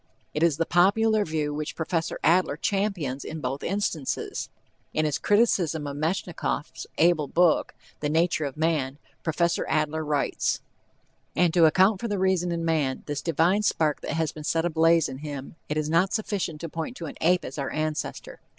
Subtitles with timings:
[0.33, 2.11] It is the popular view which Prof.
[2.23, 4.49] Adler champions in both instances.
[4.95, 9.59] In his criticism of Metchnikoff's able book, The Nature of Man, Prof.
[9.67, 10.59] Adler writes:
[11.35, 14.65] And to account for the reason in man, this divine spark that has been set
[14.65, 18.39] ablaze in him, it is not sufficient to point to an ape as our ancestor.